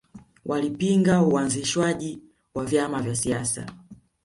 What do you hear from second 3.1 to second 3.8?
siasa